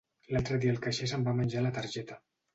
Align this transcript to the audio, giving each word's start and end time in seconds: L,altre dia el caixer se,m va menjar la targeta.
L,altre 0.29 0.57
dia 0.63 0.73
el 0.75 0.79
caixer 0.87 1.11
se,m 1.13 1.29
va 1.29 1.37
menjar 1.43 1.65
la 1.69 1.75
targeta. 1.79 2.21